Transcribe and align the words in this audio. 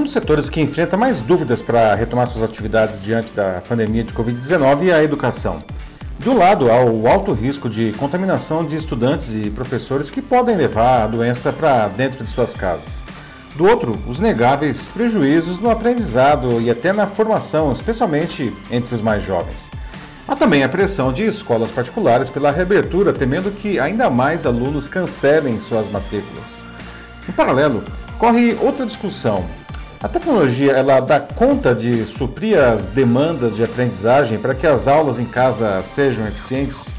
Um 0.00 0.04
dos 0.04 0.14
setores 0.14 0.48
que 0.48 0.62
enfrenta 0.62 0.96
mais 0.96 1.20
dúvidas 1.20 1.60
para 1.60 1.94
retomar 1.94 2.26
suas 2.26 2.42
atividades 2.42 3.02
diante 3.02 3.34
da 3.34 3.60
pandemia 3.68 4.02
de 4.02 4.14
Covid-19 4.14 4.88
é 4.88 4.94
a 4.94 5.04
educação. 5.04 5.62
De 6.18 6.26
um 6.30 6.38
lado, 6.38 6.70
há 6.70 6.82
o 6.82 7.06
alto 7.06 7.34
risco 7.34 7.68
de 7.68 7.92
contaminação 7.92 8.64
de 8.64 8.76
estudantes 8.76 9.34
e 9.34 9.50
professores 9.50 10.08
que 10.08 10.22
podem 10.22 10.56
levar 10.56 11.02
a 11.02 11.06
doença 11.06 11.52
para 11.52 11.86
dentro 11.88 12.24
de 12.24 12.30
suas 12.30 12.54
casas. 12.54 13.04
Do 13.54 13.66
outro, 13.66 13.94
os 14.06 14.18
negáveis 14.18 14.88
prejuízos 14.88 15.60
no 15.60 15.68
aprendizado 15.68 16.62
e 16.62 16.70
até 16.70 16.94
na 16.94 17.06
formação, 17.06 17.70
especialmente 17.70 18.50
entre 18.70 18.94
os 18.94 19.02
mais 19.02 19.22
jovens. 19.22 19.70
Há 20.26 20.34
também 20.34 20.64
a 20.64 20.68
pressão 20.70 21.12
de 21.12 21.26
escolas 21.26 21.70
particulares 21.70 22.30
pela 22.30 22.50
reabertura, 22.50 23.12
temendo 23.12 23.50
que 23.50 23.78
ainda 23.78 24.08
mais 24.08 24.46
alunos 24.46 24.88
cancelem 24.88 25.60
suas 25.60 25.90
matrículas. 25.90 26.62
Em 27.28 27.32
paralelo, 27.32 27.84
corre 28.18 28.56
outra 28.62 28.86
discussão 28.86 29.44
a 30.02 30.08
tecnologia 30.08 30.72
ela 30.72 30.98
dá 30.98 31.20
conta 31.20 31.74
de 31.74 32.06
suprir 32.06 32.58
as 32.58 32.86
demandas 32.86 33.54
de 33.54 33.62
aprendizagem 33.62 34.38
para 34.38 34.54
que 34.54 34.66
as 34.66 34.88
aulas 34.88 35.20
em 35.20 35.26
casa 35.26 35.82
sejam 35.82 36.26
eficientes? 36.26 36.94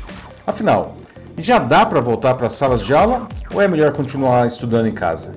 Afinal, 0.45 0.95
já 1.35 1.57
dá 1.57 1.83
para 1.83 1.99
voltar 1.99 2.35
para 2.35 2.45
as 2.45 2.53
salas 2.53 2.81
de 2.81 2.93
aula 2.93 3.27
ou 3.51 3.59
é 3.59 3.67
melhor 3.67 3.91
continuar 3.91 4.45
estudando 4.45 4.87
em 4.87 4.93
casa? 4.93 5.33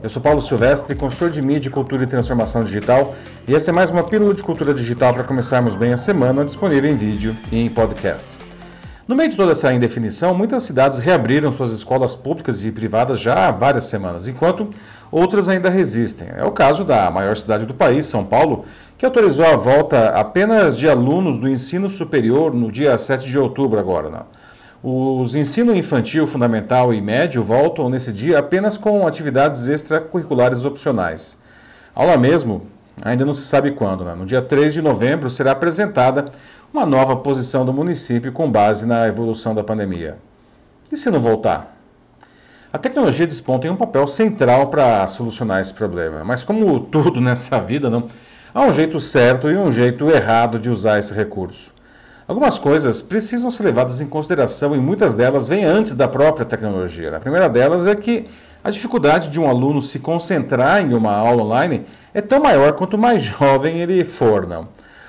Eu 0.00 0.08
sou 0.08 0.22
Paulo 0.22 0.40
Silvestre, 0.40 0.94
consultor 0.94 1.30
de 1.30 1.42
mídia, 1.42 1.72
cultura 1.72 2.04
e 2.04 2.06
transformação 2.06 2.62
digital, 2.62 3.16
e 3.48 3.54
essa 3.54 3.72
é 3.72 3.74
mais 3.74 3.90
uma 3.90 4.04
pílula 4.04 4.32
de 4.32 4.44
cultura 4.44 4.72
digital 4.72 5.12
para 5.12 5.24
começarmos 5.24 5.74
bem 5.74 5.92
a 5.92 5.96
semana, 5.96 6.44
disponível 6.44 6.88
em 6.88 6.96
vídeo 6.96 7.36
e 7.50 7.58
em 7.58 7.68
podcast. 7.68 8.38
No 9.08 9.16
meio 9.16 9.30
de 9.30 9.36
toda 9.36 9.52
essa 9.52 9.72
indefinição, 9.72 10.34
muitas 10.34 10.64
cidades 10.64 10.98
reabriram 10.98 11.50
suas 11.50 11.72
escolas 11.72 12.14
públicas 12.14 12.64
e 12.64 12.70
privadas 12.70 13.18
já 13.18 13.48
há 13.48 13.50
várias 13.50 13.84
semanas, 13.84 14.28
enquanto 14.28 14.70
outras 15.10 15.48
ainda 15.48 15.70
resistem. 15.70 16.28
É 16.36 16.44
o 16.44 16.50
caso 16.50 16.84
da 16.84 17.10
maior 17.10 17.36
cidade 17.36 17.66
do 17.66 17.74
país, 17.74 18.06
São 18.06 18.24
Paulo, 18.24 18.64
que 18.96 19.06
autorizou 19.06 19.46
a 19.46 19.56
volta 19.56 20.08
apenas 20.10 20.76
de 20.76 20.88
alunos 20.88 21.38
do 21.38 21.48
ensino 21.48 21.88
superior 21.88 22.52
no 22.52 22.70
dia 22.70 22.96
7 22.98 23.28
de 23.28 23.38
outubro 23.38 23.78
agora. 23.78 24.10
Né? 24.10 24.20
Os 24.82 25.34
ensino 25.34 25.74
infantil, 25.74 26.26
fundamental 26.26 26.92
e 26.92 27.00
médio 27.00 27.42
voltam 27.42 27.88
nesse 27.88 28.12
dia 28.12 28.38
apenas 28.38 28.76
com 28.76 29.06
atividades 29.06 29.68
extracurriculares 29.68 30.64
opcionais. 30.64 31.38
Aula 31.94 32.16
mesmo, 32.16 32.66
ainda 33.02 33.24
não 33.24 33.34
se 33.34 33.42
sabe 33.42 33.70
quando. 33.70 34.04
Né? 34.04 34.14
No 34.14 34.26
dia 34.26 34.42
3 34.42 34.74
de 34.74 34.82
novembro 34.82 35.30
será 35.30 35.52
apresentada 35.52 36.30
uma 36.72 36.84
nova 36.84 37.16
posição 37.16 37.64
do 37.64 37.72
município 37.72 38.32
com 38.32 38.50
base 38.50 38.86
na 38.86 39.06
evolução 39.06 39.54
da 39.54 39.64
pandemia. 39.64 40.18
E 40.90 40.96
se 40.96 41.10
não 41.10 41.20
voltar? 41.20 41.77
A 42.70 42.76
tecnologia 42.76 43.26
desponta 43.26 43.66
em 43.66 43.70
um 43.70 43.76
papel 43.76 44.06
central 44.06 44.66
para 44.66 45.06
solucionar 45.06 45.58
esse 45.58 45.72
problema, 45.72 46.22
mas 46.22 46.44
como 46.44 46.78
tudo 46.80 47.18
nessa 47.20 47.58
vida, 47.60 47.88
não, 47.88 48.04
há 48.52 48.62
um 48.62 48.72
jeito 48.74 49.00
certo 49.00 49.50
e 49.50 49.56
um 49.56 49.72
jeito 49.72 50.10
errado 50.10 50.58
de 50.58 50.68
usar 50.68 50.98
esse 50.98 51.14
recurso. 51.14 51.72
Algumas 52.26 52.58
coisas 52.58 53.00
precisam 53.00 53.50
ser 53.50 53.62
levadas 53.62 54.02
em 54.02 54.06
consideração 54.06 54.76
e 54.76 54.78
muitas 54.78 55.16
delas 55.16 55.48
vêm 55.48 55.64
antes 55.64 55.96
da 55.96 56.06
própria 56.06 56.44
tecnologia. 56.44 57.16
A 57.16 57.20
primeira 57.20 57.48
delas 57.48 57.86
é 57.86 57.96
que 57.96 58.26
a 58.62 58.70
dificuldade 58.70 59.30
de 59.30 59.40
um 59.40 59.48
aluno 59.48 59.80
se 59.80 59.98
concentrar 59.98 60.82
em 60.82 60.92
uma 60.92 61.14
aula 61.14 61.42
online 61.42 61.86
é 62.12 62.20
tão 62.20 62.38
maior 62.38 62.72
quanto 62.72 62.98
mais 62.98 63.22
jovem 63.40 63.80
ele 63.80 64.04
for. 64.04 64.46
Não? 64.46 64.68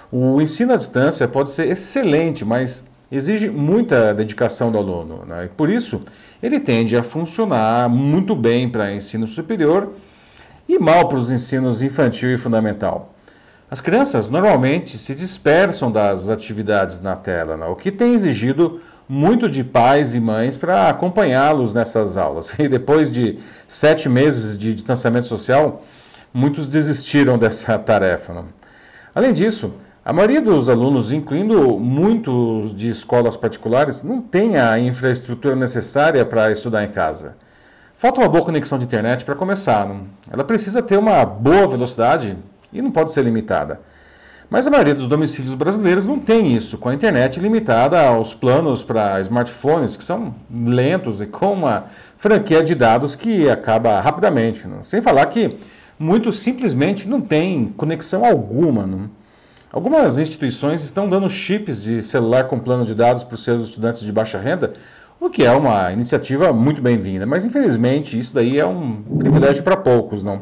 O 0.09 0.41
ensino 0.41 0.71
à 0.71 0.77
distância 0.77 1.27
pode 1.27 1.49
ser 1.49 1.67
excelente, 1.67 2.45
mas 2.45 2.85
exige 3.11 3.49
muita 3.49 4.13
dedicação 4.13 4.71
do 4.71 4.77
aluno. 4.77 5.25
Né? 5.27 5.49
Por 5.57 5.69
isso, 5.69 6.05
ele 6.41 6.59
tende 6.59 6.95
a 6.95 7.03
funcionar 7.03 7.89
muito 7.89 8.35
bem 8.35 8.69
para 8.69 8.93
ensino 8.93 9.27
superior 9.27 9.93
e 10.67 10.79
mal 10.79 11.07
para 11.07 11.17
os 11.17 11.31
ensinos 11.31 11.81
infantil 11.81 12.33
e 12.33 12.37
fundamental. 12.37 13.13
As 13.71 13.81
crianças 13.81 14.29
normalmente 14.29 14.97
se 14.97 15.13
dispersam 15.13 15.91
das 15.91 16.29
atividades 16.29 17.01
na 17.01 17.15
tela, 17.15 17.55
né? 17.55 17.65
o 17.67 17.75
que 17.75 17.91
tem 17.91 18.13
exigido 18.13 18.81
muito 19.07 19.49
de 19.49 19.63
pais 19.63 20.13
e 20.13 20.19
mães 20.19 20.55
para 20.55 20.89
acompanhá-los 20.89 21.73
nessas 21.73 22.15
aulas. 22.15 22.53
E 22.59 22.67
depois 22.67 23.11
de 23.11 23.39
sete 23.67 24.07
meses 24.07 24.57
de 24.57 24.73
distanciamento 24.73 25.27
social, 25.27 25.83
muitos 26.33 26.67
desistiram 26.67 27.37
dessa 27.39 27.77
tarefa. 27.77 28.33
Né? 28.33 28.43
Além 29.13 29.33
disso, 29.33 29.73
a 30.09 30.13
maioria 30.13 30.41
dos 30.41 30.67
alunos, 30.69 31.11
incluindo 31.11 31.77
muitos 31.77 32.75
de 32.75 32.89
escolas 32.89 33.37
particulares, 33.37 34.01
não 34.01 34.19
tem 34.19 34.57
a 34.57 34.79
infraestrutura 34.79 35.55
necessária 35.55 36.25
para 36.25 36.51
estudar 36.51 36.83
em 36.83 36.87
casa. 36.87 37.37
Falta 37.95 38.19
uma 38.19 38.27
boa 38.27 38.43
conexão 38.43 38.79
de 38.79 38.85
internet 38.85 39.23
para 39.23 39.35
começar. 39.35 39.87
Ela 40.31 40.43
precisa 40.43 40.81
ter 40.81 40.97
uma 40.97 41.23
boa 41.23 41.67
velocidade 41.67 42.35
e 42.73 42.81
não 42.81 42.89
pode 42.89 43.11
ser 43.11 43.23
limitada. 43.23 43.81
Mas 44.49 44.65
a 44.65 44.71
maioria 44.71 44.95
dos 44.95 45.07
domicílios 45.07 45.53
brasileiros 45.53 46.07
não 46.07 46.17
tem 46.17 46.55
isso, 46.55 46.79
com 46.79 46.89
a 46.89 46.93
internet 46.95 47.39
limitada 47.39 48.01
aos 48.01 48.33
planos 48.33 48.83
para 48.83 49.21
smartphones 49.21 49.95
que 49.95 50.03
são 50.03 50.33
lentos 50.51 51.21
e 51.21 51.27
com 51.27 51.53
uma 51.53 51.85
franquia 52.17 52.63
de 52.63 52.73
dados 52.73 53.15
que 53.15 53.47
acaba 53.47 54.01
rapidamente. 54.01 54.67
Não? 54.67 54.83
Sem 54.83 55.03
falar 55.03 55.27
que 55.27 55.55
muitos 55.99 56.39
simplesmente 56.39 57.07
não 57.07 57.21
têm 57.21 57.71
conexão 57.77 58.25
alguma. 58.25 58.87
Não? 58.87 59.18
Algumas 59.71 60.17
instituições 60.17 60.83
estão 60.83 61.07
dando 61.07 61.29
chips 61.29 61.83
de 61.83 62.01
celular 62.01 62.45
com 62.45 62.57
plano 62.57 62.83
de 62.83 62.95
dados 62.95 63.23
para 63.23 63.35
os 63.35 63.43
seus 63.43 63.65
estudantes 63.65 64.01
de 64.01 64.11
baixa 64.11 64.39
renda, 64.39 64.73
o 65.19 65.29
que 65.29 65.43
é 65.43 65.51
uma 65.51 65.91
iniciativa 65.91 66.51
muito 66.51 66.81
bem-vinda, 66.81 67.27
mas 67.27 67.45
infelizmente 67.45 68.17
isso 68.17 68.33
daí 68.33 68.57
é 68.57 68.65
um 68.65 68.99
privilégio 69.19 69.63
para 69.63 69.77
poucos, 69.77 70.23
não? 70.23 70.41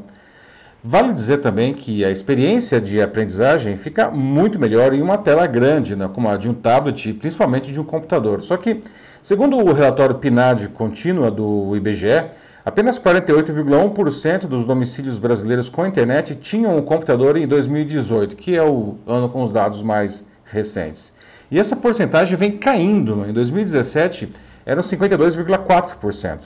Vale 0.82 1.12
dizer 1.12 1.40
também 1.40 1.74
que 1.74 2.06
a 2.06 2.10
experiência 2.10 2.80
de 2.80 3.02
aprendizagem 3.02 3.76
fica 3.76 4.10
muito 4.10 4.58
melhor 4.58 4.94
em 4.94 5.02
uma 5.02 5.18
tela 5.18 5.46
grande, 5.46 5.94
né, 5.94 6.10
como 6.14 6.30
a 6.30 6.38
de 6.38 6.48
um 6.50 6.54
tablet 6.54 7.10
e 7.10 7.14
principalmente 7.14 7.74
de 7.74 7.82
um 7.82 7.84
computador. 7.84 8.42
Só 8.42 8.56
que, 8.56 8.80
segundo 9.22 9.58
o 9.58 9.74
relatório 9.74 10.16
PNAD 10.16 10.70
contínua 10.70 11.30
do 11.30 11.76
IBGE, 11.76 12.28
Apenas 12.68 13.00
48,1% 13.00 14.42
dos 14.42 14.66
domicílios 14.66 15.18
brasileiros 15.18 15.70
com 15.70 15.86
internet 15.86 16.36
tinham 16.36 16.78
um 16.78 16.82
computador 16.82 17.38
em 17.38 17.48
2018, 17.48 18.36
que 18.36 18.58
é 18.58 18.62
o 18.62 18.98
ano 19.08 19.30
com 19.30 19.42
os 19.42 19.54
dados 19.54 19.82
mais 19.82 20.30
recentes. 20.44 21.14
E 21.50 21.58
essa 21.58 21.78
porcentagem 21.78 22.36
vem 22.36 22.58
caindo. 22.58 23.26
Em 23.26 23.32
2017, 23.32 24.34
eram 24.66 24.82
52,4%. 24.82 26.40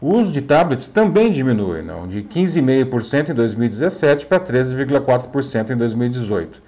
O 0.00 0.14
uso 0.14 0.32
de 0.32 0.40
tablets 0.40 0.88
também 0.88 1.30
diminui, 1.30 1.82
não? 1.82 2.08
de 2.08 2.22
15,5% 2.22 3.28
em 3.28 3.34
2017 3.34 4.24
para 4.24 4.40
13,4% 4.40 5.72
em 5.72 5.76
2018. 5.76 6.62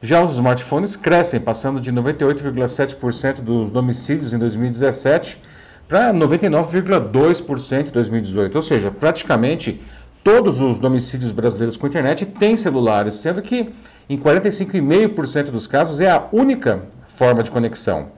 Já 0.00 0.22
os 0.22 0.34
smartphones 0.34 0.94
crescem, 0.94 1.40
passando 1.40 1.80
de 1.80 1.92
98,7% 1.92 3.40
dos 3.40 3.72
domicílios 3.72 4.32
em 4.32 4.38
2017 4.38 5.42
para 5.88 6.12
99,2% 6.12 7.88
em 7.88 7.92
2018. 7.92 8.54
Ou 8.54 8.62
seja, 8.62 8.90
praticamente 8.90 9.82
todos 10.22 10.60
os 10.60 10.78
domicílios 10.78 11.32
brasileiros 11.32 11.76
com 11.76 11.86
internet 11.86 12.26
têm 12.26 12.56
celulares, 12.56 13.14
sendo 13.14 13.40
que 13.40 13.72
em 14.08 14.18
45,5% 14.18 15.50
dos 15.50 15.66
casos 15.66 16.00
é 16.00 16.10
a 16.10 16.26
única 16.30 16.82
forma 17.08 17.42
de 17.42 17.50
conexão. 17.50 18.08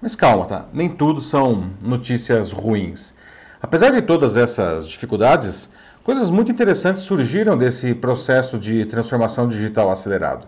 Mas 0.00 0.14
calma, 0.14 0.44
tá? 0.44 0.66
Nem 0.72 0.88
tudo 0.88 1.20
são 1.20 1.70
notícias 1.82 2.52
ruins. 2.52 3.14
Apesar 3.60 3.90
de 3.90 4.02
todas 4.02 4.36
essas 4.36 4.86
dificuldades, 4.86 5.72
coisas 6.04 6.30
muito 6.30 6.52
interessantes 6.52 7.02
surgiram 7.02 7.56
desse 7.56 7.94
processo 7.94 8.58
de 8.58 8.84
transformação 8.84 9.48
digital 9.48 9.90
acelerado. 9.90 10.46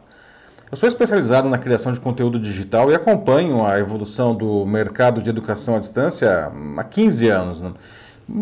Eu 0.70 0.76
sou 0.76 0.86
especializado 0.86 1.48
na 1.48 1.56
criação 1.56 1.94
de 1.94 2.00
conteúdo 2.00 2.38
digital 2.38 2.90
e 2.90 2.94
acompanho 2.94 3.64
a 3.64 3.78
evolução 3.78 4.34
do 4.34 4.66
mercado 4.66 5.22
de 5.22 5.30
educação 5.30 5.76
à 5.76 5.78
distância 5.78 6.52
há 6.76 6.84
15 6.84 7.28
anos. 7.28 7.62
Né? 7.62 7.72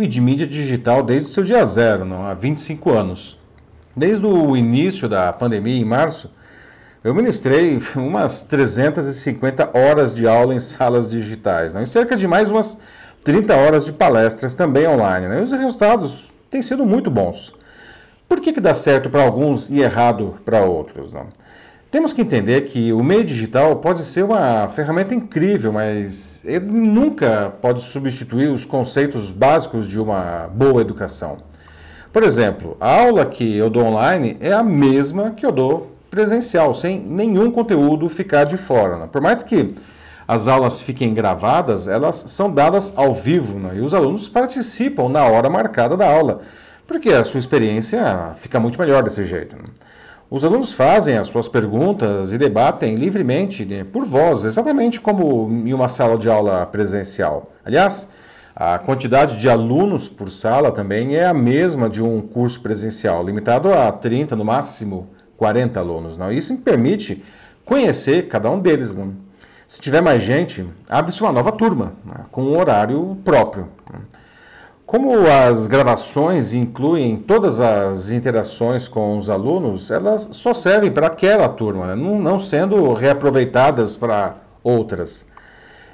E 0.01 0.09
de 0.09 0.21
mídia 0.21 0.45
digital 0.45 1.05
desde 1.05 1.29
o 1.29 1.33
seu 1.33 1.45
dia 1.45 1.65
zero, 1.65 2.05
não? 2.05 2.27
há 2.27 2.35
25 2.35 2.91
anos. 2.91 3.39
Desde 3.95 4.27
o 4.27 4.57
início 4.57 5.09
da 5.09 5.33
pandemia, 5.33 5.81
em 5.81 5.85
março, 5.85 6.35
eu 7.05 7.15
ministrei 7.15 7.81
umas 7.95 8.43
350 8.43 9.71
horas 9.73 10.13
de 10.13 10.27
aula 10.27 10.53
em 10.53 10.59
salas 10.59 11.09
digitais, 11.09 11.73
não? 11.73 11.81
e 11.81 11.87
cerca 11.87 12.17
de 12.17 12.27
mais 12.27 12.51
umas 12.51 12.81
30 13.23 13.55
horas 13.55 13.85
de 13.85 13.93
palestras 13.93 14.57
também 14.57 14.85
online. 14.89 15.29
Né? 15.29 15.39
E 15.39 15.43
os 15.45 15.53
resultados 15.53 16.33
têm 16.51 16.61
sido 16.61 16.85
muito 16.85 17.09
bons. 17.09 17.55
Por 18.29 18.41
que, 18.41 18.53
que 18.53 18.61
dá 18.61 18.75
certo 18.75 19.09
para 19.09 19.23
alguns 19.23 19.71
e 19.71 19.79
errado 19.81 20.35
para 20.45 20.63
outros? 20.63 21.13
Não? 21.13 21.29
Temos 21.91 22.13
que 22.13 22.21
entender 22.21 22.63
que 22.63 22.93
o 22.93 23.03
meio 23.03 23.25
digital 23.25 23.77
pode 23.77 24.03
ser 24.03 24.25
uma 24.25 24.69
ferramenta 24.69 25.15
incrível, 25.15 25.73
mas 25.73 26.45
ele 26.45 26.67
nunca 26.67 27.53
pode 27.63 27.81
substituir 27.81 28.49
os 28.49 28.65
conceitos 28.65 29.31
básicos 29.31 29.87
de 29.87 29.99
uma 29.99 30.49
boa 30.53 30.81
educação. 30.81 31.39
Por 32.13 32.23
exemplo, 32.23 32.77
a 32.81 33.03
aula 33.03 33.25
que 33.25 33.57
eu 33.57 33.71
dou 33.71 33.85
online 33.85 34.37
é 34.41 34.53
a 34.53 34.63
mesma 34.63 35.31
que 35.31 35.47
eu 35.47 35.53
dou 35.53 35.97
presencial, 36.11 36.75
sem 36.75 36.99
nenhum 36.99 37.51
conteúdo 37.51 38.09
ficar 38.09 38.45
de 38.45 38.57
fora. 38.57 38.97
Né? 38.99 39.09
Por 39.11 39.21
mais 39.21 39.43
que 39.43 39.75
as 40.27 40.49
aulas 40.49 40.81
fiquem 40.81 41.15
gravadas, 41.15 41.87
elas 41.87 42.17
são 42.17 42.51
dadas 42.51 42.93
ao 42.97 43.15
vivo 43.15 43.59
né? 43.59 43.77
e 43.77 43.81
os 43.81 43.95
alunos 43.95 44.29
participam 44.29 45.09
na 45.09 45.25
hora 45.25 45.49
marcada 45.49 45.97
da 45.97 46.07
aula 46.07 46.43
porque 46.87 47.11
a 47.11 47.25
sua 47.25 47.41
experiência 47.41 48.33
fica 48.37 48.61
muito 48.61 48.79
melhor 48.79 49.03
desse 49.03 49.25
jeito. 49.25 49.57
Né? 49.57 49.65
Os 50.29 50.45
alunos 50.45 50.73
fazem 50.73 51.17
as 51.17 51.29
suas 51.29 51.47
perguntas 51.49 52.33
e 52.33 52.39
debatem 52.39 52.97
livremente, 52.97 53.65
né, 53.65 53.85
por 53.85 54.05
voz, 54.05 54.45
exatamente 54.45 55.01
como 55.01 55.49
em 55.65 55.73
uma 55.73 55.87
sala 55.87 56.19
de 56.19 56.29
aula 56.29 56.67
presencial. 56.67 57.53
Aliás, 57.65 58.11
a 58.55 58.77
quantidade 58.77 59.39
de 59.39 59.49
alunos 59.49 60.09
por 60.09 60.29
sala 60.29 60.73
também 60.73 61.15
é 61.15 61.27
a 61.27 61.35
mesma 61.35 61.89
de 61.89 62.03
um 62.03 62.21
curso 62.21 62.61
presencial, 62.61 63.23
limitado 63.25 63.73
a 63.73 63.93
30, 63.93 64.35
no 64.35 64.45
máximo 64.45 65.11
40 65.37 65.79
alunos. 65.79 66.17
Não? 66.17 66.33
Isso 66.33 66.57
permite 66.59 67.25
conhecer 67.65 68.27
cada 68.27 68.51
um 68.51 68.59
deles. 68.59 68.97
Não? 68.97 69.15
Se 69.69 69.81
tiver 69.81 70.01
mais 70.01 70.23
gente, 70.23 70.67
abre-se 70.89 71.21
uma 71.21 71.31
nova 71.31 71.53
turma, 71.53 71.93
né, 72.05 72.25
com 72.33 72.43
um 72.43 72.59
horário 72.59 73.17
próprio. 73.25 73.69
Né? 73.93 74.01
Como 74.87 75.27
as 75.27 75.67
gravações 75.67 76.55
incluem 76.55 77.17
todas 77.17 77.59
as 77.59 78.11
interações 78.11 78.87
com 78.87 79.19
os 79.19 79.29
alunos, 79.29 79.91
elas 79.91 80.29
só 80.31 80.55
servem 80.55 80.93
para 80.93 81.09
aquela 81.09 81.49
turma, 81.49 81.89
né? 81.89 81.97
não, 81.97 82.39
sendo 82.39 82.95
reaproveitadas 82.95 83.97
para 83.97 84.37
outras. 84.63 85.29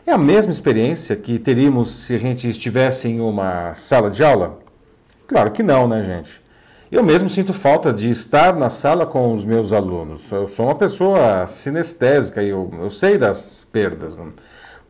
É 0.06 0.12
a 0.12 0.18
mesma 0.18 0.52
experiência 0.52 1.16
que 1.16 1.38
teríamos 1.38 1.88
se 1.88 2.14
a 2.14 2.18
gente 2.18 2.46
estivesse 2.46 3.08
em 3.08 3.18
uma 3.18 3.74
sala 3.74 4.10
de 4.10 4.22
aula? 4.22 4.56
Claro 5.26 5.52
que 5.52 5.62
não, 5.62 5.88
né, 5.88 6.04
gente? 6.04 6.42
Eu 6.90 7.02
mesmo 7.02 7.30
sinto 7.30 7.54
falta 7.54 7.94
de 7.94 8.10
estar 8.10 8.54
na 8.54 8.68
sala 8.68 9.06
com 9.06 9.32
os 9.32 9.42
meus 9.42 9.72
alunos. 9.72 10.30
Eu 10.30 10.46
sou 10.48 10.66
uma 10.66 10.74
pessoa 10.74 11.46
sinestésica 11.46 12.42
e 12.42 12.50
eu, 12.50 12.70
eu 12.78 12.90
sei 12.90 13.16
das 13.16 13.66
perdas. 13.72 14.18
Né? 14.18 14.26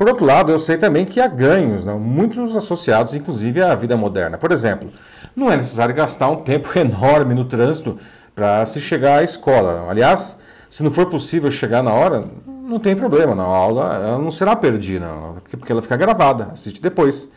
Por 0.02 0.08
outro 0.08 0.25
lado, 0.25 0.50
eu 0.50 0.58
sei 0.58 0.76
também 0.76 1.04
que 1.04 1.20
há 1.20 1.28
ganhos, 1.28 1.84
né? 1.84 1.93
muitos 1.94 2.56
associados, 2.56 3.14
inclusive, 3.14 3.62
à 3.62 3.72
vida 3.76 3.96
moderna. 3.96 4.37
Por 4.37 4.50
exemplo, 4.50 4.90
não 5.37 5.49
é 5.49 5.56
necessário 5.56 5.94
gastar 5.94 6.28
um 6.28 6.43
tempo 6.43 6.69
enorme 6.76 7.34
no 7.34 7.44
trânsito 7.44 7.96
para 8.34 8.66
se 8.66 8.81
chegar 8.81 9.20
à 9.20 9.22
escola. 9.22 9.87
Aliás, 9.88 10.43
se 10.69 10.82
não 10.82 10.90
for 10.90 11.06
possível 11.08 11.52
chegar 11.52 11.84
na 11.84 11.93
hora, 11.93 12.25
não 12.44 12.81
tem 12.81 12.96
problema, 12.96 13.40
a 13.40 13.46
aula 13.46 14.19
não 14.19 14.32
será 14.32 14.56
perdida, 14.56 15.06
porque 15.52 15.70
ela 15.70 15.81
fica 15.81 15.96
gravada, 15.96 16.49
assiste 16.52 16.82
depois. 16.82 17.31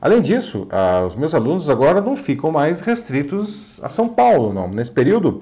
Além 0.00 0.20
disso, 0.20 0.66
ah, 0.72 1.04
os 1.06 1.14
meus 1.14 1.36
alunos 1.36 1.70
agora 1.70 2.00
não 2.00 2.16
ficam 2.16 2.50
mais 2.50 2.80
restritos 2.80 3.78
a 3.80 3.88
São 3.88 4.08
Paulo. 4.08 4.52
Não. 4.52 4.66
Nesse 4.66 4.90
período, 4.90 5.38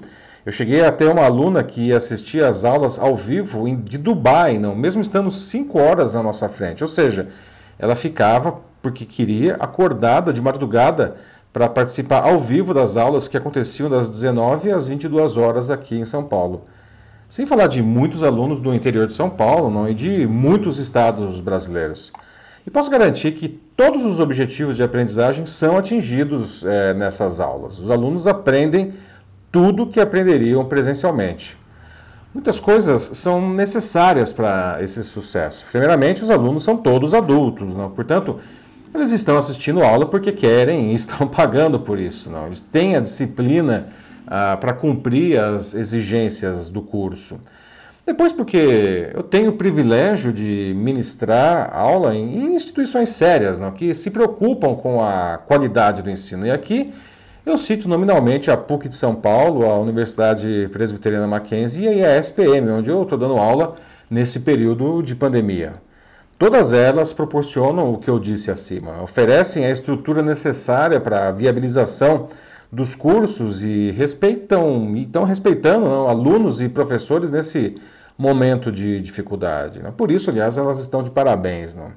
eu 0.47 0.51
cheguei 0.53 0.81
a 0.81 0.93
ter 0.93 1.09
uma 1.09 1.25
aluna 1.25 1.61
que 1.61 1.91
assistia 1.91 2.47
às 2.47 2.63
aulas 2.63 2.97
ao 2.97 3.17
vivo 3.17 3.69
de 3.75 3.97
Dubai, 3.97 4.57
não, 4.57 4.73
mesmo 4.73 5.01
estando 5.01 5.29
cinco 5.29 5.77
horas 5.77 6.13
na 6.13 6.23
nossa 6.23 6.47
frente. 6.47 6.81
Ou 6.81 6.87
seja, 6.87 7.27
ela 7.77 7.97
ficava 7.97 8.61
porque 8.81 9.03
queria 9.03 9.55
acordada 9.55 10.31
de 10.31 10.41
madrugada 10.41 11.17
para 11.51 11.67
participar 11.67 12.23
ao 12.23 12.39
vivo 12.39 12.73
das 12.73 12.95
aulas 12.95 13.27
que 13.27 13.35
aconteciam 13.35 13.89
das 13.89 14.07
19 14.07 14.71
às 14.71 14.87
22 14.87 15.35
horas 15.35 15.69
aqui 15.69 15.99
em 15.99 16.05
São 16.05 16.23
Paulo. 16.23 16.63
Sem 17.27 17.45
falar 17.45 17.67
de 17.67 17.83
muitos 17.83 18.23
alunos 18.23 18.61
do 18.61 18.73
interior 18.73 19.05
de 19.05 19.11
São 19.11 19.29
Paulo 19.29 19.69
não, 19.69 19.89
e 19.89 19.93
de 19.93 20.25
muitos 20.25 20.77
estados 20.77 21.41
brasileiros. 21.41 22.13
E 22.65 22.71
posso 22.71 22.89
garantir 22.89 23.33
que 23.33 23.49
todos 23.49 24.05
os 24.05 24.21
objetivos 24.21 24.77
de 24.77 24.83
aprendizagem 24.83 25.45
são 25.45 25.77
atingidos 25.77 26.63
é, 26.63 26.93
nessas 26.93 27.41
aulas. 27.41 27.77
Os 27.79 27.91
alunos 27.91 28.27
aprendem 28.27 28.93
tudo 29.57 29.87
que 29.87 29.99
aprenderiam 29.99 30.63
presencialmente. 30.65 31.57
Muitas 32.31 32.59
coisas 32.59 33.01
são 33.01 33.51
necessárias 33.51 34.31
para 34.31 34.77
esse 34.81 35.01
sucesso. 35.01 35.65
Primeiramente, 35.71 36.21
os 36.21 36.29
alunos 36.29 36.63
são 36.63 36.77
todos 36.77 37.15
adultos, 37.15 37.75
não? 37.75 37.89
portanto, 37.89 38.39
eles 38.93 39.11
estão 39.11 39.35
assistindo 39.35 39.81
aula 39.81 40.05
porque 40.05 40.31
querem 40.31 40.91
e 40.91 40.93
estão 40.95 41.27
pagando 41.27 41.79
por 41.79 41.97
isso. 41.97 42.29
Não? 42.29 42.45
Eles 42.45 42.61
têm 42.61 42.95
a 42.95 42.99
disciplina 42.99 43.87
ah, 44.27 44.55
para 44.57 44.73
cumprir 44.73 45.39
as 45.39 45.73
exigências 45.73 46.69
do 46.69 46.83
curso. 46.83 47.41
Depois, 48.05 48.31
porque 48.31 49.09
eu 49.11 49.23
tenho 49.23 49.49
o 49.49 49.53
privilégio 49.53 50.31
de 50.31 50.71
ministrar 50.77 51.75
aula 51.75 52.13
em 52.13 52.53
instituições 52.53 53.09
sérias, 53.09 53.59
não? 53.59 53.71
que 53.71 53.91
se 53.95 54.11
preocupam 54.11 54.75
com 54.75 55.03
a 55.03 55.39
qualidade 55.39 56.03
do 56.03 56.11
ensino. 56.11 56.45
E 56.45 56.51
aqui 56.51 56.93
eu 57.49 57.57
cito 57.57 57.87
nominalmente 57.87 58.51
a 58.51 58.57
PUC 58.57 58.89
de 58.89 58.95
São 58.95 59.15
Paulo, 59.15 59.65
a 59.65 59.79
Universidade 59.79 60.69
Presbiteriana 60.71 61.27
Mackenzie 61.27 61.87
e 61.87 62.03
a 62.03 62.17
SPM, 62.17 62.69
onde 62.69 62.89
eu 62.89 63.03
estou 63.03 63.17
dando 63.17 63.37
aula 63.37 63.75
nesse 64.09 64.41
período 64.41 65.01
de 65.01 65.15
pandemia. 65.15 65.75
Todas 66.37 66.73
elas 66.73 67.13
proporcionam 67.13 67.93
o 67.93 67.97
que 67.97 68.09
eu 68.09 68.19
disse 68.19 68.51
acima, 68.51 69.01
oferecem 69.01 69.65
a 69.65 69.71
estrutura 69.71 70.21
necessária 70.21 70.99
para 70.99 71.29
a 71.29 71.31
viabilização 71.31 72.27
dos 72.71 72.93
cursos 72.93 73.63
e 73.63 73.91
respeitam, 73.91 74.95
e 74.95 75.03
estão 75.03 75.23
respeitando 75.23 75.85
não, 75.85 76.07
alunos 76.07 76.61
e 76.61 76.67
professores 76.67 77.31
nesse 77.31 77.77
momento 78.17 78.71
de 78.71 78.99
dificuldade. 78.99 79.81
Não? 79.81 79.91
Por 79.91 80.11
isso, 80.11 80.29
aliás, 80.29 80.57
elas 80.57 80.79
estão 80.79 81.01
de 81.01 81.11
parabéns. 81.11 81.75
Não? 81.75 81.91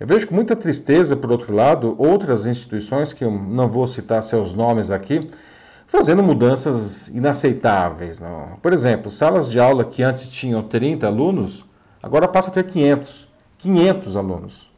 Eu 0.00 0.06
vejo 0.06 0.28
com 0.28 0.34
muita 0.34 0.54
tristeza, 0.54 1.16
por 1.16 1.32
outro 1.32 1.52
lado, 1.52 1.96
outras 1.98 2.46
instituições, 2.46 3.12
que 3.12 3.24
eu 3.24 3.30
não 3.32 3.68
vou 3.68 3.84
citar 3.84 4.22
seus 4.22 4.54
nomes 4.54 4.92
aqui, 4.92 5.26
fazendo 5.88 6.22
mudanças 6.22 7.08
inaceitáveis. 7.08 8.20
Não? 8.20 8.58
Por 8.62 8.72
exemplo, 8.72 9.10
salas 9.10 9.48
de 9.48 9.58
aula 9.58 9.84
que 9.84 10.04
antes 10.04 10.28
tinham 10.28 10.62
30 10.62 11.04
alunos, 11.06 11.64
agora 12.00 12.28
passam 12.28 12.52
a 12.52 12.54
ter 12.54 12.64
500. 12.64 13.26
500 13.58 14.16
alunos. 14.16 14.70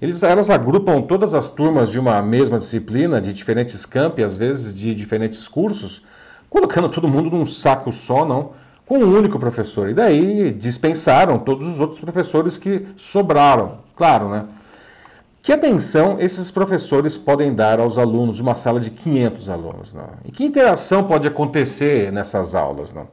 Eles, 0.00 0.22
elas 0.22 0.48
agrupam 0.48 1.02
todas 1.02 1.34
as 1.34 1.50
turmas 1.50 1.90
de 1.90 1.98
uma 1.98 2.22
mesma 2.22 2.58
disciplina, 2.58 3.20
de 3.20 3.32
diferentes 3.32 3.84
campi, 3.84 4.22
às 4.22 4.36
vezes 4.36 4.72
de 4.72 4.94
diferentes 4.94 5.48
cursos, 5.48 6.06
colocando 6.48 6.88
todo 6.88 7.08
mundo 7.08 7.36
num 7.36 7.44
saco 7.44 7.90
só, 7.90 8.24
não, 8.24 8.52
com 8.90 8.98
um 8.98 9.16
único 9.16 9.38
professor. 9.38 9.88
E 9.88 9.94
daí 9.94 10.50
dispensaram 10.50 11.38
todos 11.38 11.64
os 11.64 11.78
outros 11.78 12.00
professores 12.00 12.58
que 12.58 12.88
sobraram. 12.96 13.78
Claro, 13.94 14.28
né? 14.28 14.46
Que 15.40 15.52
atenção 15.52 16.16
esses 16.18 16.50
professores 16.50 17.16
podem 17.16 17.54
dar 17.54 17.78
aos 17.78 17.98
alunos 17.98 18.34
de 18.34 18.42
uma 18.42 18.56
sala 18.56 18.80
de 18.80 18.90
500 18.90 19.48
alunos? 19.48 19.94
Não? 19.94 20.08
E 20.24 20.32
que 20.32 20.44
interação 20.44 21.04
pode 21.04 21.28
acontecer 21.28 22.10
nessas 22.10 22.56
aulas? 22.56 22.92
Não? 22.92 23.06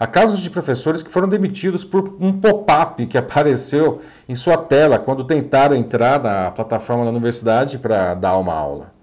Há 0.00 0.06
casos 0.08 0.40
de 0.40 0.50
professores 0.50 1.00
que 1.00 1.10
foram 1.10 1.28
demitidos 1.28 1.84
por 1.84 2.16
um 2.18 2.32
pop-up 2.32 3.06
que 3.06 3.16
apareceu 3.16 4.02
em 4.28 4.34
sua 4.34 4.56
tela 4.56 4.98
quando 4.98 5.22
tentaram 5.22 5.76
entrar 5.76 6.20
na 6.20 6.50
plataforma 6.50 7.04
da 7.04 7.10
universidade 7.10 7.78
para 7.78 8.14
dar 8.14 8.36
uma 8.36 8.52
aula. 8.52 8.93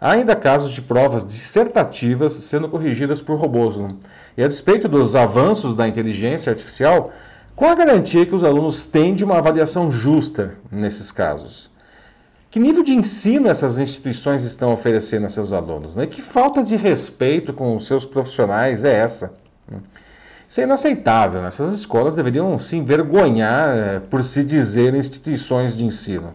Há 0.00 0.12
ainda 0.12 0.36
casos 0.36 0.72
de 0.72 0.82
provas 0.82 1.26
dissertativas 1.26 2.34
sendo 2.34 2.68
corrigidas 2.68 3.20
por 3.20 3.38
robôs. 3.38 3.76
Não? 3.76 3.96
E 4.36 4.42
a 4.42 4.48
despeito 4.48 4.88
dos 4.88 5.16
avanços 5.16 5.74
da 5.74 5.88
inteligência 5.88 6.50
artificial, 6.50 7.12
qual 7.54 7.70
a 7.70 7.74
garantia 7.74 8.26
que 8.26 8.34
os 8.34 8.44
alunos 8.44 8.86
têm 8.86 9.14
de 9.14 9.24
uma 9.24 9.38
avaliação 9.38 9.90
justa 9.90 10.54
nesses 10.70 11.10
casos? 11.10 11.70
Que 12.50 12.60
nível 12.60 12.82
de 12.82 12.92
ensino 12.92 13.48
essas 13.48 13.78
instituições 13.78 14.42
estão 14.44 14.72
oferecendo 14.72 15.26
a 15.26 15.28
seus 15.28 15.52
alunos? 15.52 15.96
Né? 15.96 16.06
Que 16.06 16.22
falta 16.22 16.62
de 16.62 16.76
respeito 16.76 17.52
com 17.52 17.74
os 17.74 17.86
seus 17.86 18.04
profissionais 18.04 18.84
é 18.84 18.94
essa? 18.94 19.38
Isso 20.48 20.60
é 20.60 20.64
inaceitável. 20.64 21.42
Né? 21.42 21.48
Essas 21.48 21.72
escolas 21.72 22.16
deveriam 22.16 22.58
se 22.58 22.76
envergonhar 22.76 23.76
é, 23.76 24.00
por 24.00 24.22
se 24.22 24.44
dizer 24.44 24.94
instituições 24.94 25.76
de 25.76 25.84
ensino. 25.84 26.34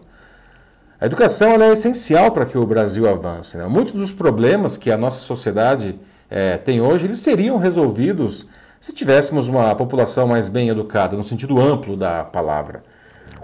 A 1.02 1.06
educação 1.06 1.60
é 1.60 1.72
essencial 1.72 2.30
para 2.30 2.46
que 2.46 2.56
o 2.56 2.64
Brasil 2.64 3.08
avance. 3.08 3.56
Né? 3.56 3.66
Muitos 3.66 3.92
dos 3.92 4.12
problemas 4.12 4.76
que 4.76 4.88
a 4.88 4.96
nossa 4.96 5.18
sociedade 5.18 5.98
é, 6.30 6.56
tem 6.56 6.80
hoje, 6.80 7.06
eles 7.06 7.18
seriam 7.18 7.58
resolvidos 7.58 8.46
se 8.78 8.92
tivéssemos 8.92 9.48
uma 9.48 9.74
população 9.74 10.28
mais 10.28 10.48
bem 10.48 10.68
educada, 10.68 11.16
no 11.16 11.24
sentido 11.24 11.60
amplo 11.60 11.96
da 11.96 12.22
palavra. 12.22 12.84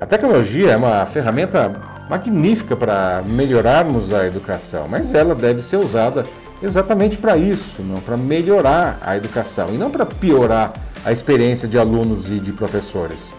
A 0.01 0.07
tecnologia 0.07 0.71
é 0.71 0.77
uma 0.77 1.05
ferramenta 1.05 1.75
magnífica 2.09 2.77
para 2.77 3.25
melhorarmos 3.27 4.15
a 4.15 4.25
educação, 4.25 4.87
mas 4.87 5.13
ela 5.13 5.35
deve 5.35 5.61
ser 5.61 5.79
usada 5.79 6.25
exatamente 6.63 7.19
para 7.19 7.37
isso, 7.37 7.83
não 7.83 8.01
para 8.01 8.17
melhorar 8.17 9.01
a 9.03 9.17
educação 9.17 9.75
e 9.75 9.77
não 9.77 9.91
para 9.91 10.07
piorar 10.07 10.75
a 11.05 11.11
experiência 11.11 11.67
de 11.67 11.77
alunos 11.77 12.31
e 12.31 12.39
de 12.39 12.53
professores. 12.53 13.35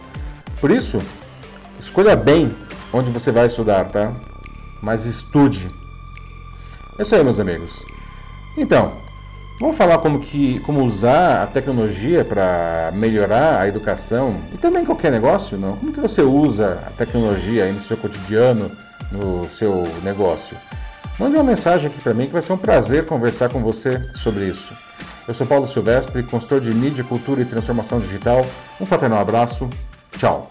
Por 0.59 0.71
isso, 0.71 1.01
escolha 1.79 2.17
bem 2.17 2.53
onde 2.93 3.11
você 3.11 3.31
vai 3.31 3.45
estudar, 3.45 3.85
tá? 3.89 4.11
Mas 4.81 5.05
estude. 5.05 5.69
É 6.97 7.01
isso 7.01 7.15
aí, 7.15 7.23
meus 7.23 7.39
amigos. 7.39 7.85
Então, 8.57 8.93
Vamos 9.59 9.75
falar 9.75 9.97
como, 9.97 10.21
que, 10.21 10.59
como 10.61 10.81
usar 10.85 11.43
a 11.43 11.45
tecnologia 11.45 12.23
para 12.23 12.91
melhorar 12.93 13.59
a 13.59 13.67
educação 13.67 14.37
e 14.53 14.57
também 14.57 14.85
qualquer 14.85 15.11
negócio, 15.11 15.57
não? 15.57 15.75
Como 15.75 15.91
que 15.91 15.99
você 15.99 16.21
usa 16.21 16.81
a 16.87 16.91
tecnologia 16.91 17.65
aí 17.65 17.73
no 17.73 17.81
seu 17.81 17.97
cotidiano, 17.97 18.71
no 19.11 19.49
seu 19.49 19.85
negócio? 20.01 20.55
Mande 21.19 21.35
uma 21.35 21.43
mensagem 21.43 21.89
aqui 21.89 21.99
para 21.99 22.13
mim 22.13 22.27
que 22.27 22.31
vai 22.31 22.41
ser 22.41 22.53
um 22.53 22.57
prazer 22.57 23.05
conversar 23.05 23.49
com 23.49 23.61
você 23.61 24.01
sobre 24.15 24.45
isso. 24.45 24.73
Eu 25.27 25.33
sou 25.33 25.45
Paulo 25.45 25.67
Silvestre, 25.67 26.23
consultor 26.23 26.61
de 26.61 26.73
mídia, 26.73 27.03
cultura 27.03 27.41
e 27.41 27.45
transformação 27.45 27.99
digital. 27.99 28.45
Um 28.79 28.85
fraternal 28.85 29.19
abraço. 29.19 29.69
Tchau. 30.17 30.48